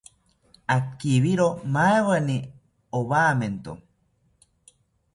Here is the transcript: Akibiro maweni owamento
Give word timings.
Akibiro 0.75 1.47
maweni 1.73 2.37
owamento 2.99 3.71